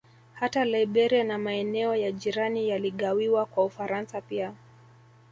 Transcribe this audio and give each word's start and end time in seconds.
Hata 0.33 0.65
Liberia 0.65 1.23
na 1.23 1.37
maeneo 1.37 1.95
ya 1.95 2.11
jirani 2.11 2.69
yaligawiwa 2.69 3.45
kwa 3.45 3.65
Ufaransa 3.65 4.21
pia 4.21 4.53